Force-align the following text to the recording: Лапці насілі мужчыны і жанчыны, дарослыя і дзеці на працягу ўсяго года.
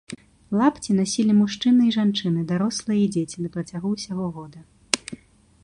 Лапці 0.59 0.95
насілі 0.99 1.33
мужчыны 1.41 1.83
і 1.89 1.93
жанчыны, 1.97 2.45
дарослыя 2.53 2.97
і 3.03 3.05
дзеці 3.17 3.37
на 3.45 3.49
працягу 3.57 3.87
ўсяго 3.95 4.25
года. 4.39 4.59